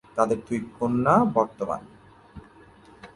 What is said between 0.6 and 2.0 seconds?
কন্যা বর্তমান।